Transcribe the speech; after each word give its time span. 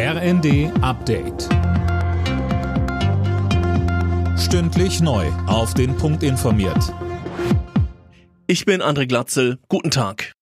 RND 0.00 0.70
Update. 0.80 1.48
Stündlich 4.38 5.00
neu. 5.00 5.26
Auf 5.48 5.74
den 5.74 5.96
Punkt 5.96 6.22
informiert. 6.22 6.94
Ich 8.46 8.64
bin 8.64 8.80
André 8.80 9.08
Glatzel. 9.08 9.58
Guten 9.68 9.90
Tag. 9.90 10.34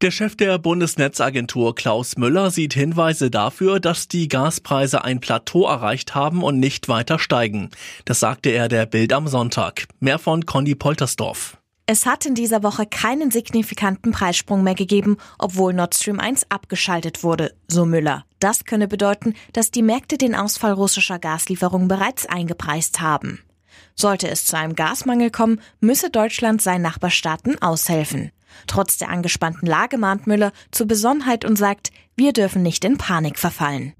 Der 0.00 0.10
Chef 0.10 0.34
der 0.34 0.58
Bundesnetzagentur 0.58 1.74
Klaus 1.74 2.16
Müller 2.16 2.50
sieht 2.50 2.72
Hinweise 2.72 3.30
dafür, 3.30 3.80
dass 3.80 4.08
die 4.08 4.28
Gaspreise 4.28 5.04
ein 5.04 5.20
Plateau 5.20 5.66
erreicht 5.66 6.14
haben 6.14 6.42
und 6.42 6.58
nicht 6.58 6.88
weiter 6.88 7.18
steigen. 7.18 7.68
Das 8.06 8.18
sagte 8.20 8.48
er 8.48 8.68
der 8.68 8.86
Bild 8.86 9.12
am 9.12 9.28
Sonntag. 9.28 9.88
Mehr 9.98 10.18
von 10.18 10.46
Conny 10.46 10.74
Poltersdorf. 10.74 11.59
Es 11.92 12.06
hat 12.06 12.24
in 12.24 12.36
dieser 12.36 12.62
Woche 12.62 12.86
keinen 12.86 13.32
signifikanten 13.32 14.12
Preissprung 14.12 14.62
mehr 14.62 14.76
gegeben, 14.76 15.16
obwohl 15.40 15.72
Nord 15.74 15.96
Stream 15.96 16.20
1 16.20 16.46
abgeschaltet 16.48 17.24
wurde, 17.24 17.52
so 17.66 17.84
Müller. 17.84 18.24
Das 18.38 18.64
könne 18.64 18.86
bedeuten, 18.86 19.34
dass 19.54 19.72
die 19.72 19.82
Märkte 19.82 20.16
den 20.16 20.36
Ausfall 20.36 20.70
russischer 20.70 21.18
Gaslieferungen 21.18 21.88
bereits 21.88 22.26
eingepreist 22.26 23.00
haben. 23.00 23.40
Sollte 23.96 24.28
es 24.28 24.44
zu 24.44 24.56
einem 24.56 24.76
Gasmangel 24.76 25.32
kommen, 25.32 25.60
müsse 25.80 26.10
Deutschland 26.10 26.62
seinen 26.62 26.82
Nachbarstaaten 26.82 27.60
aushelfen. 27.60 28.30
Trotz 28.68 28.98
der 28.98 29.08
angespannten 29.08 29.66
Lage 29.66 29.98
mahnt 29.98 30.28
Müller 30.28 30.52
zur 30.70 30.86
Besonnenheit 30.86 31.44
und 31.44 31.56
sagt, 31.56 31.90
wir 32.14 32.32
dürfen 32.32 32.62
nicht 32.62 32.84
in 32.84 32.98
Panik 32.98 33.36
verfallen. 33.36 33.94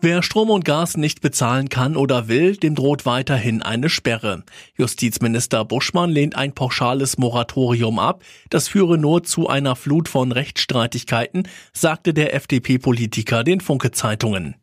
Wer 0.00 0.22
Strom 0.22 0.50
und 0.50 0.64
Gas 0.64 0.96
nicht 0.96 1.22
bezahlen 1.22 1.68
kann 1.68 1.96
oder 1.96 2.28
will, 2.28 2.56
dem 2.56 2.76
droht 2.76 3.04
weiterhin 3.04 3.62
eine 3.62 3.88
Sperre. 3.88 4.44
Justizminister 4.76 5.64
Buschmann 5.64 6.10
lehnt 6.10 6.36
ein 6.36 6.54
pauschales 6.54 7.18
Moratorium 7.18 7.98
ab. 7.98 8.22
Das 8.48 8.68
führe 8.68 8.96
nur 8.96 9.24
zu 9.24 9.48
einer 9.48 9.74
Flut 9.74 10.08
von 10.08 10.30
Rechtsstreitigkeiten, 10.30 11.48
sagte 11.72 12.14
der 12.14 12.32
FDP-Politiker 12.32 13.42
den 13.42 13.60
Funke-Zeitungen. 13.60 14.54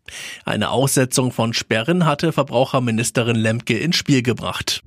Eine 0.46 0.70
Aussetzung 0.70 1.34
von 1.34 1.54
Sperren 1.54 2.06
hatte 2.06 2.32
Verbraucherministerin 2.32 3.36
Lemke 3.36 3.78
ins 3.78 3.98
Spiel 3.98 4.22
gebracht. 4.22 4.84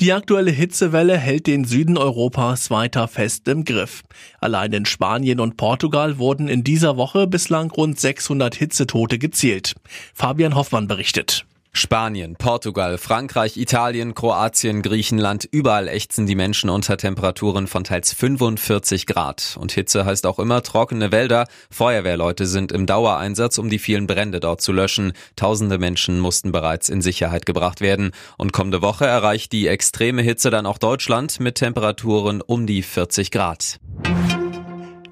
Die 0.00 0.14
aktuelle 0.14 0.50
Hitzewelle 0.50 1.18
hält 1.18 1.46
den 1.46 1.66
Süden 1.66 1.98
Europas 1.98 2.70
weiter 2.70 3.06
fest 3.06 3.46
im 3.48 3.66
Griff. 3.66 4.02
Allein 4.40 4.72
in 4.72 4.86
Spanien 4.86 5.40
und 5.40 5.58
Portugal 5.58 6.16
wurden 6.16 6.48
in 6.48 6.64
dieser 6.64 6.96
Woche 6.96 7.26
bislang 7.26 7.70
rund 7.70 8.00
600 8.00 8.54
Hitzetote 8.54 9.18
gezählt. 9.18 9.74
Fabian 10.14 10.54
Hoffmann 10.54 10.88
berichtet. 10.88 11.44
Spanien, 11.80 12.36
Portugal, 12.36 12.98
Frankreich, 12.98 13.56
Italien, 13.56 14.14
Kroatien, 14.14 14.82
Griechenland, 14.82 15.48
überall 15.50 15.88
ächzen 15.88 16.26
die 16.26 16.34
Menschen 16.34 16.68
unter 16.68 16.98
Temperaturen 16.98 17.66
von 17.66 17.84
teils 17.84 18.12
45 18.12 19.06
Grad. 19.06 19.56
Und 19.58 19.72
Hitze 19.72 20.04
heißt 20.04 20.26
auch 20.26 20.38
immer 20.38 20.62
trockene 20.62 21.10
Wälder. 21.10 21.46
Feuerwehrleute 21.70 22.44
sind 22.44 22.70
im 22.70 22.84
Dauereinsatz, 22.84 23.56
um 23.56 23.70
die 23.70 23.78
vielen 23.78 24.06
Brände 24.06 24.40
dort 24.40 24.60
zu 24.60 24.72
löschen. 24.72 25.14
Tausende 25.36 25.78
Menschen 25.78 26.20
mussten 26.20 26.52
bereits 26.52 26.90
in 26.90 27.00
Sicherheit 27.00 27.46
gebracht 27.46 27.80
werden. 27.80 28.10
Und 28.36 28.52
kommende 28.52 28.82
Woche 28.82 29.06
erreicht 29.06 29.52
die 29.52 29.66
extreme 29.66 30.20
Hitze 30.20 30.50
dann 30.50 30.66
auch 30.66 30.76
Deutschland 30.76 31.40
mit 31.40 31.54
Temperaturen 31.54 32.42
um 32.42 32.66
die 32.66 32.82
40 32.82 33.30
Grad. 33.30 33.80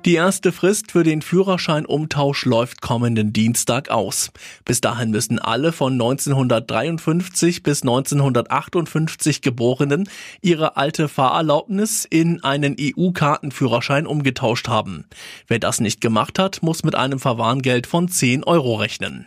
Die 0.04 0.14
erste 0.14 0.52
Frist 0.52 0.92
für 0.92 1.02
den 1.02 1.22
Führerscheinumtausch 1.22 2.44
läuft 2.44 2.80
kommenden 2.80 3.32
Dienstag 3.32 3.90
aus. 3.90 4.30
Bis 4.64 4.80
dahin 4.80 5.10
müssen 5.10 5.38
alle 5.38 5.72
von 5.72 5.94
1953 5.94 7.62
bis 7.62 7.82
1958 7.82 9.42
Geborenen 9.42 10.08
ihre 10.40 10.76
alte 10.76 11.08
Fahrerlaubnis 11.08 12.06
in 12.08 12.42
einen 12.44 12.76
EU-Kartenführerschein 12.80 14.06
umgetauscht 14.06 14.68
haben. 14.68 15.04
Wer 15.48 15.58
das 15.58 15.80
nicht 15.80 16.00
gemacht 16.00 16.38
hat, 16.38 16.62
muss 16.62 16.84
mit 16.84 16.94
einem 16.94 17.18
Verwarngeld 17.18 17.86
von 17.86 18.08
10 18.08 18.44
Euro 18.44 18.76
rechnen. 18.76 19.26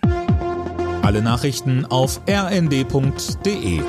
Alle 1.01 1.21
Nachrichten 1.21 1.85
auf 1.85 2.21
rnd.de 2.29 3.81